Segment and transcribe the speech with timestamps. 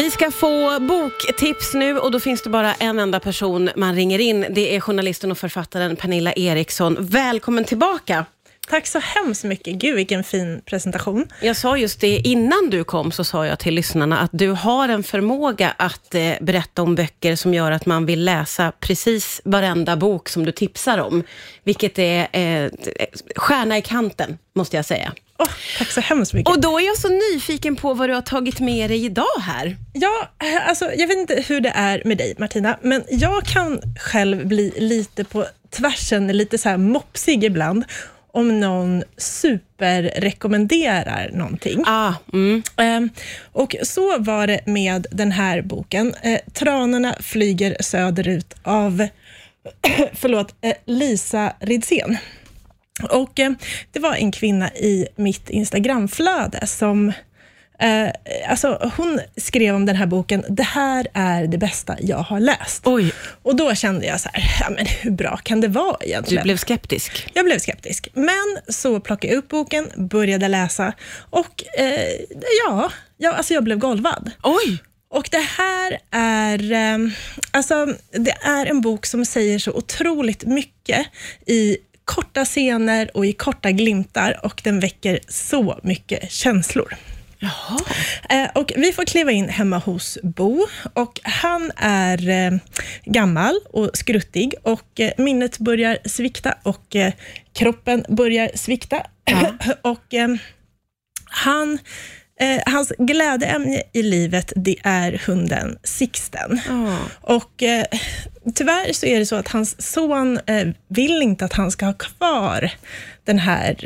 [0.00, 4.18] Vi ska få boktips nu och då finns det bara en enda person man ringer
[4.18, 4.46] in.
[4.50, 6.96] Det är journalisten och författaren Pernilla Eriksson.
[7.00, 8.26] Välkommen tillbaka.
[8.68, 9.74] Tack så hemskt mycket.
[9.74, 11.26] Gud, vilken fin presentation.
[11.40, 14.88] Jag sa just det, innan du kom så sa jag till lyssnarna att du har
[14.88, 19.96] en förmåga att eh, berätta om böcker som gör att man vill läsa precis varenda
[19.96, 21.22] bok som du tipsar om.
[21.64, 22.70] Vilket är eh,
[23.36, 25.12] stjärna i kanten, måste jag säga.
[25.40, 25.48] Oh,
[25.78, 26.54] tack så hemskt mycket.
[26.54, 29.76] Och då är jag så nyfiken på vad du har tagit med dig idag här.
[29.92, 30.28] Ja,
[30.66, 34.72] alltså, jag vet inte hur det är med dig Martina, men jag kan själv bli
[34.76, 37.84] lite på tvärsen, lite så här mopsig ibland
[38.32, 41.82] om någon superrekommenderar någonting.
[41.86, 42.62] Ah, mm.
[42.76, 43.00] eh,
[43.52, 46.14] och så var det med den här boken.
[46.22, 49.06] Eh, Tranorna flyger söderut av
[50.12, 52.18] förlåt, eh, Lisa Ridsén.
[53.10, 53.52] Och eh,
[53.92, 57.12] Det var en kvinna i mitt Instagramflöde som
[57.80, 58.10] Eh,
[58.50, 62.82] alltså, hon skrev om den här boken, det här är det bästa jag har läst.
[62.86, 63.12] Oj.
[63.42, 66.42] Och då kände jag så här, ja, men hur bra kan det vara egentligen?
[66.42, 67.30] Du blev skeptisk?
[67.34, 68.08] Jag blev skeptisk.
[68.14, 70.92] Men så plockade jag upp boken, började läsa
[71.30, 72.10] och eh,
[72.66, 74.30] ja, ja alltså jag blev golvad.
[74.42, 74.78] Oj!
[75.12, 76.98] Och det här är, eh,
[77.50, 81.06] alltså, det är en bok som säger så otroligt mycket
[81.46, 81.76] i
[82.10, 86.94] korta scener och i korta glimtar och den väcker så mycket känslor.
[87.38, 87.80] Jaha.
[88.28, 92.58] Eh, och vi får kliva in hemma hos Bo och han är eh,
[93.04, 96.96] gammal och skruttig och eh, minnet börjar svikta och
[97.52, 99.02] kroppen börjar svikta.
[99.24, 99.54] Ja.
[99.90, 100.14] och
[101.24, 101.78] han
[102.40, 106.60] Eh, hans glädjeämne i livet, det är hunden Sixten.
[106.70, 106.96] Oh.
[107.20, 107.84] Och eh,
[108.54, 111.92] tyvärr så är det så att hans son eh, vill inte att han ska ha
[111.92, 112.70] kvar
[113.24, 113.76] den här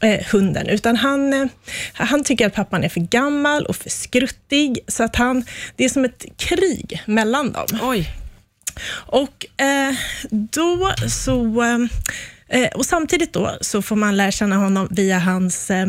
[0.00, 1.46] eh, hunden, utan han, eh,
[1.92, 5.44] han tycker att pappan är för gammal och för skruttig, så att han,
[5.76, 7.66] det är som ett krig mellan dem.
[7.82, 8.10] Oj.
[8.92, 9.94] Och eh,
[10.30, 11.78] då så eh,
[12.74, 15.88] och Samtidigt då så får man lära känna honom via hans eh,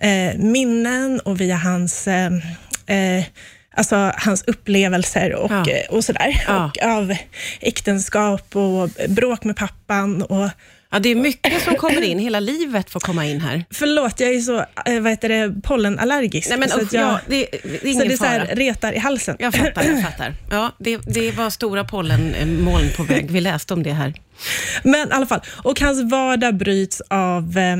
[0.00, 2.08] eh, minnen och via hans
[3.74, 5.66] alltså hans upplevelser och, ja.
[5.90, 6.44] och sådär.
[6.46, 6.64] Ja.
[6.64, 7.16] Och av
[7.60, 10.48] äktenskap och bråk med pappan och
[10.92, 12.18] Ja, det är mycket som kommer in.
[12.18, 13.64] Hela livet får komma in här.
[13.70, 16.48] Förlåt, jag är så eh, vad heter det, pollenallergisk.
[16.48, 18.28] Nej, men, så jag, ja, det, det, är ingen så det fara.
[18.28, 19.36] så här, retar i halsen.
[19.38, 20.34] Jag fattar, jag fattar.
[20.50, 23.30] Ja, det, det var stora pollenmoln på väg.
[23.30, 24.14] Vi läste om det här.
[24.82, 27.78] Men i alla fall, och hans vardag bryts av eh,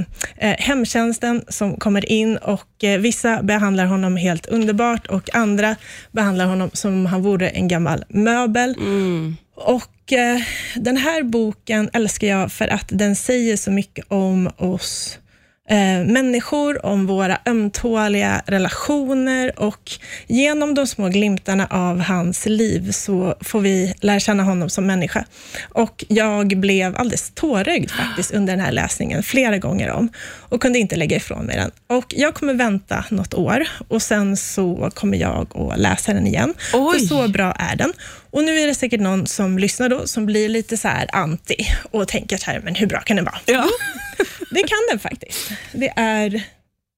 [0.51, 5.77] eh, hemtjänsten som kommer in och eh, vissa behandlar honom helt underbart och andra
[6.13, 8.75] behandlar honom som om han vore en gammal möbel.
[8.79, 9.37] Mm.
[9.55, 10.41] Och eh,
[10.77, 15.19] Den här boken älskar jag för att den säger så mycket om oss
[15.69, 19.91] eh, människor, om våra ömtåliga relationer och
[20.27, 25.25] genom de små glimtarna av hans liv så får vi lära känna honom som människa.
[25.71, 30.09] Och jag blev alldeles tårögd faktiskt under den här läsningen flera gånger om
[30.49, 31.71] och kunde inte lägga ifrån mig den.
[31.99, 36.55] Och jag kommer vänta något år och sen så kommer jag att läsa den igen.
[36.73, 36.99] Oj.
[36.99, 37.93] För så bra är den.
[38.33, 41.57] Och nu är det säkert någon som lyssnar då som blir lite så anti
[41.91, 43.39] och tänker så här, men hur bra kan den vara?
[43.47, 43.69] Ja.
[44.51, 45.51] Det kan den faktiskt.
[45.73, 46.43] Det är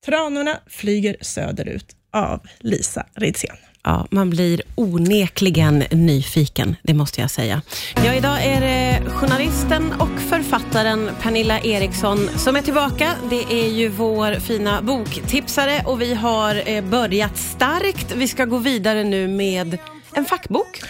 [0.06, 3.56] Tranorna flyger söderut av Lisa Ridsén.
[3.84, 7.62] Ja, man blir onekligen nyfiken, det måste jag säga.
[8.04, 13.14] Ja, idag är det journalisten och författaren Pernilla Eriksson som är tillbaka.
[13.30, 18.12] Det är ju vår fina boktipsare och vi har eh, börjat starkt.
[18.16, 19.78] Vi ska gå vidare nu med
[20.14, 20.82] en fackbok.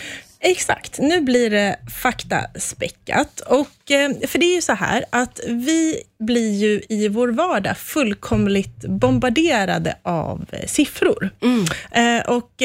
[0.47, 3.41] Exakt, nu blir det faktaspäckat.
[3.41, 7.79] Och, eh, för det är ju så här att vi blir ju i vår vardag
[7.79, 11.31] fullkomligt bombarderade av eh, siffror.
[11.43, 11.65] Mm.
[11.93, 12.63] Eh, och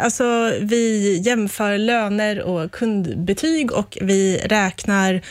[0.00, 5.22] alltså, Vi jämför löner och kundbetyg och vi räknar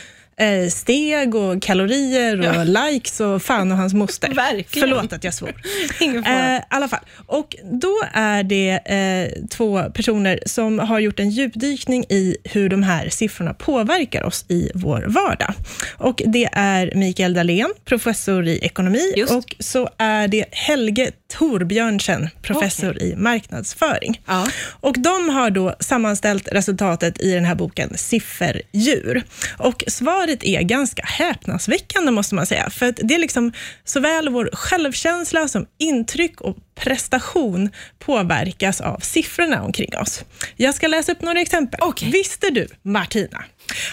[0.70, 2.64] steg och kalorier och ja.
[2.64, 4.34] likes och fan och hans moster.
[4.34, 4.88] Verkligen.
[4.88, 5.62] Förlåt att jag svor.
[6.00, 6.56] Ingen fara.
[6.56, 7.00] Eh, alla fall.
[7.26, 12.82] Och då är det eh, två personer som har gjort en djupdykning i hur de
[12.82, 15.54] här siffrorna påverkar oss i vår vardag.
[15.96, 19.32] Och Det är Mikael Dahlén, professor i ekonomi, Just.
[19.32, 23.08] och så är det Helge Torbjörnsen, professor okay.
[23.08, 24.20] i marknadsföring.
[24.26, 24.46] Ja.
[24.80, 29.22] Och De har då sammanställt resultatet i den här boken Sifferdjur.
[29.58, 32.70] Och svaret paret är ganska häpnadsväckande, måste man säga.
[32.70, 33.52] För att det är liksom
[33.84, 40.24] såväl vår självkänsla som intryck och prestation påverkas av siffrorna omkring oss.
[40.56, 41.80] Jag ska läsa upp några exempel.
[41.82, 42.10] Okej.
[42.10, 43.44] Visste du, Martina,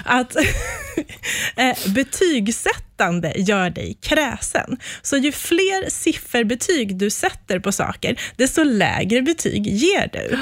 [0.05, 0.35] att
[1.55, 4.77] eh, betygsättande gör dig kräsen.
[5.01, 10.37] Så ju fler sifferbetyg du sätter på saker, desto lägre betyg ger du.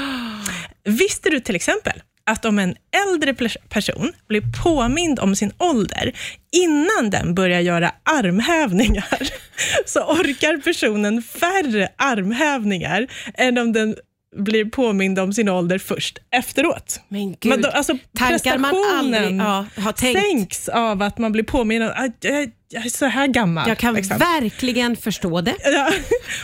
[0.92, 2.76] Visste du till exempel att om en
[3.06, 6.12] äldre pers- person blir påmind om sin ålder
[6.52, 9.18] innan den börjar göra armhävningar,
[9.86, 13.96] så orkar personen färre armhävningar än om den
[14.36, 17.00] blir påmind om sin ålder först efteråt.
[17.08, 20.20] Men gud, Men då, alltså, tankar man aldrig ja, har tänkt.
[20.20, 23.68] sänks av att man blir påmind om att jag, jag är så här gammal.
[23.68, 24.18] Jag kan liksom.
[24.18, 25.54] verkligen förstå det.
[25.64, 25.92] Ja.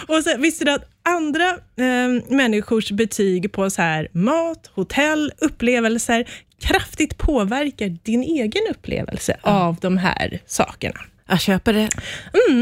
[0.17, 6.29] Och så, visste du att andra eh, människors betyg på så här, mat, hotell, upplevelser
[6.61, 11.01] kraftigt påverkar din egen upplevelse av de här sakerna?
[11.33, 11.89] Jag köper det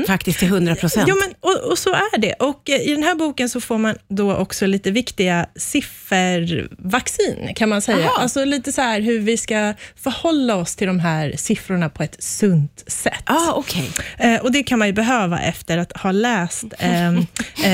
[0.06, 1.08] faktiskt till 100 procent.
[1.08, 2.32] Men, och, och så är det.
[2.32, 7.68] Och eh, I den här boken så får man då också lite viktiga siffervaccin, kan
[7.68, 8.06] man säga.
[8.08, 8.22] Aha.
[8.22, 12.16] Alltså lite så här hur vi ska förhålla oss till de här siffrorna på ett
[12.22, 13.22] sunt sätt.
[13.24, 13.90] ah, okej.
[14.18, 17.22] Eh, och Det kan man ju behöva efter att ha läst eh, eh,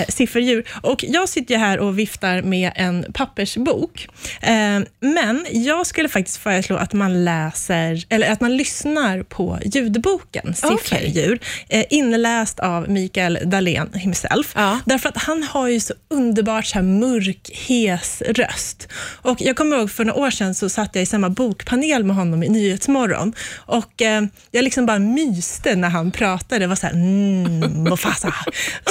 [0.09, 0.69] sifferdjur.
[0.83, 4.09] Och jag sitter ju här och viftar med en pappersbok.
[4.41, 10.55] Eh, men jag skulle faktiskt föreslå att man läser, eller att man lyssnar på ljudboken
[10.91, 11.39] Sifferdjur,
[11.69, 14.53] eh, inläst av Mikael Dahlén himself.
[14.55, 14.79] Ja.
[14.87, 18.89] Därför att han har ju så underbart så här mörk, hes röst.
[19.23, 22.17] Och jag kommer ihåg för några år sedan så satt jag i samma bokpanel med
[22.17, 26.59] honom i Nyhetsmorgon och eh, jag liksom bara myste när han pratade.
[26.59, 28.35] Det var så här, mm, Mufasa.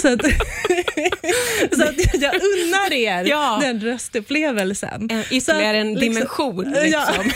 [0.02, 0.22] så att,
[1.78, 3.60] så att jag unnar er Ja.
[3.62, 5.08] den röstupplevelsen.
[5.12, 6.76] En- Ytterligare en att, dimension.
[6.92, 7.32] Ja, Liksom.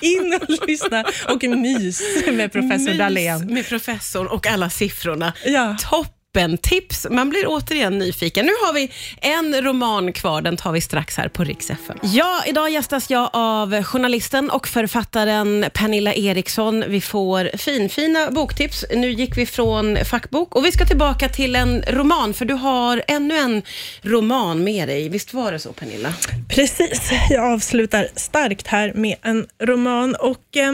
[0.00, 2.02] in och lyssna och mys
[2.32, 3.54] med professor Dahlén.
[3.54, 3.66] med
[4.00, 5.32] professorn och alla siffrorna.
[5.46, 5.76] Ja.
[5.90, 7.06] Toppen tips.
[7.10, 8.46] Man blir återigen nyfiken.
[8.46, 11.98] Nu har vi en roman kvar, den tar vi strax här på Rix FM.
[12.02, 16.84] Ja, idag gästas jag av journalisten och författaren Pernilla Eriksson.
[16.88, 18.84] Vi får finfina boktips.
[18.94, 23.02] Nu gick vi från fackbok och vi ska tillbaka till en roman, för du har
[23.08, 23.62] ännu en
[24.02, 25.08] roman med dig.
[25.08, 26.14] Visst var det så, Pernilla?
[26.48, 27.10] Precis.
[27.30, 30.72] Jag avslutar starkt här med en roman och eh,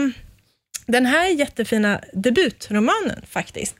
[0.87, 3.75] den här jättefina debutromanen faktiskt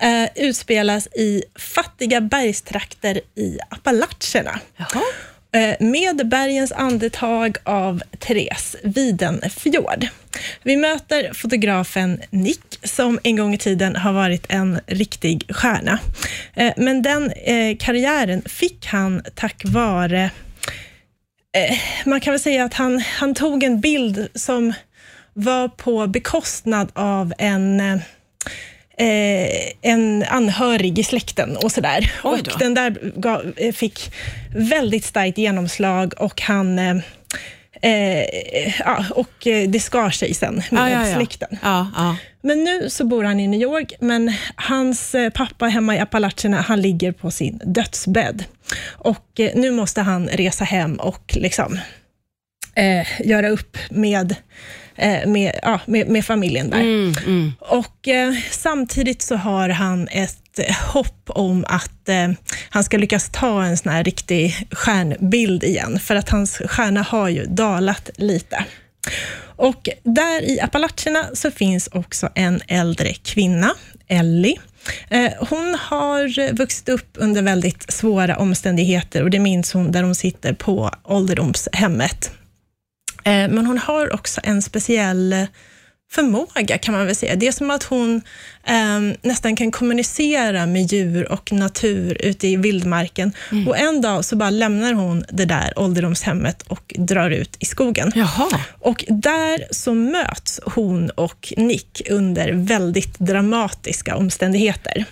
[0.00, 4.60] eh, utspelas i fattiga bergstrakter i Appalacherna.
[4.76, 5.02] Jaha.
[5.52, 10.06] Eh, med bergens andetag av Therese Widenfjord.
[10.62, 15.98] Vi möter fotografen Nick, som en gång i tiden har varit en riktig stjärna.
[16.54, 20.30] Eh, Men den eh, karriären fick han tack vare
[21.56, 24.72] eh, man kan väl säga att han, han tog en bild som
[25.36, 27.98] var på bekostnad av en, eh,
[29.82, 32.12] en anhörig i släkten och sådär.
[32.22, 34.12] Och den där gav, eh, fick
[34.54, 36.96] väldigt starkt genomslag och han eh,
[37.82, 41.14] Eh, ja, och eh, det skar sig sen med Ja, ja, ja.
[41.14, 41.58] släkten.
[41.62, 42.16] Ja.
[42.42, 46.60] Men nu så bor han i New York, men hans eh, pappa hemma i Appalacherna,
[46.60, 48.44] han ligger på sin dödsbädd.
[48.92, 51.78] Och nu måste han resa hem och liksom
[52.76, 54.34] eh, göra upp med,
[54.96, 56.80] eh, med, ja, med, med familjen där.
[56.80, 57.52] Mm, mm.
[57.58, 60.42] Och eh, samtidigt så har han ett
[60.92, 62.28] hopp om att eh,
[62.70, 67.28] han ska lyckas ta en sån här riktig stjärnbild igen, för att hans stjärna har
[67.28, 68.64] ju dalat lite.
[69.56, 73.74] Och där i Appalacherna så finns också en äldre kvinna,
[74.08, 74.56] Ellie.
[75.08, 80.14] Eh, Hon har vuxit upp under väldigt svåra omständigheter och det minns hon där hon
[80.14, 82.30] sitter på ålderdomshemmet.
[83.26, 85.46] Eh, Men hon har också en speciell
[86.10, 87.36] förmåga, kan man väl säga.
[87.36, 88.22] Det är som att hon
[88.66, 93.32] eh, nästan kan kommunicera med djur och natur ute i vildmarken.
[93.66, 98.12] Och en dag så bara lämnar hon det där ålderdomshemmet och drar ut i skogen.
[98.14, 98.60] Jaha.
[98.80, 105.04] Och där så möts hon och Nick under väldigt dramatiska omständigheter.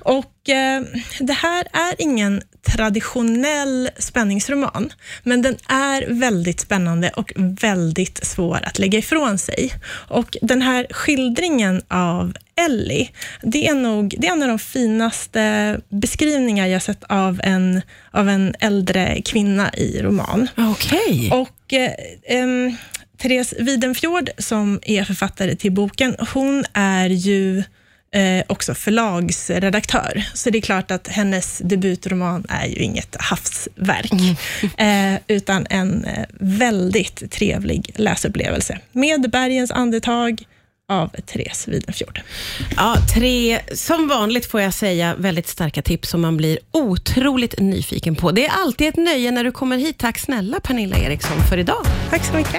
[0.00, 0.82] Och eh,
[1.20, 8.78] Det här är ingen traditionell spänningsroman, men den är väldigt spännande och väldigt svår att
[8.78, 9.72] lägga ifrån sig.
[10.08, 13.10] Och Den här skildringen av Ellie,
[13.42, 18.28] det är nog det är en av de finaste beskrivningar jag sett av en, av
[18.28, 20.48] en äldre kvinna i roman.
[20.56, 21.30] Okej.
[21.32, 22.72] Och eh,
[23.18, 27.62] Therese Widenfjord, som är författare till boken, hon är ju
[28.14, 30.24] eh, också förlagsredaktör.
[30.34, 34.38] Så det är klart att hennes debutroman är ju inget havsverk,
[34.78, 38.78] eh, utan en eh, väldigt trevlig läsupplevelse.
[38.92, 40.44] Med bergens andetag
[40.88, 42.20] av Therese Widenfjord.
[42.76, 48.16] Ja, tre, som vanligt får jag säga, väldigt starka tips som man blir otroligt nyfiken
[48.16, 48.30] på.
[48.30, 49.98] Det är alltid ett nöje när du kommer hit.
[49.98, 51.86] Tack snälla Pernilla Eriksson för idag.
[52.10, 52.56] Tack så mycket.